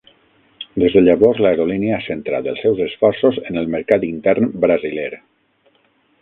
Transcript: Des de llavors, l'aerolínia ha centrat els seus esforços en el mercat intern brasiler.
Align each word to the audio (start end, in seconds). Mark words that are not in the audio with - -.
Des 0.83 0.93
de 0.95 1.01
llavors, 1.07 1.41
l'aerolínia 1.45 1.93
ha 1.97 2.01
centrat 2.05 2.49
els 2.53 2.63
seus 2.65 2.81
esforços 2.87 3.39
en 3.51 3.61
el 3.63 3.69
mercat 3.75 4.07
intern 4.09 4.51
brasiler. 4.65 5.09